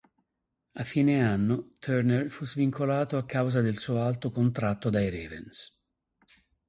A 0.73 0.83
fine 0.83 1.21
anno, 1.23 1.75
Turner 1.77 2.31
fu 2.31 2.43
svincolato 2.43 3.17
a 3.17 3.25
causa 3.27 3.61
del 3.61 3.77
suo 3.77 4.01
alto 4.01 4.31
contratto 4.31 4.89
dai 4.89 5.11
Ravens. 5.11 5.79